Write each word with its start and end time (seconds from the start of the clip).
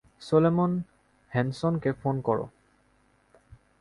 Solomon, 0.21 0.71
হ্যানসনকে 1.31 1.91
phone 1.91 2.15
করো। 2.21 2.45